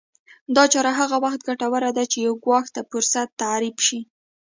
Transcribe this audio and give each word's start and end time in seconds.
دا 0.55 0.63
چاره 0.73 0.91
هغه 0.99 1.17
وخت 1.23 1.41
ګټوره 1.47 1.89
ده 1.97 2.03
چې 2.11 2.17
يو 2.25 2.33
ګواښ 2.45 2.65
ته 2.75 2.81
فرصت 2.89 3.27
تعريف 3.41 3.77
شي. 3.87 3.99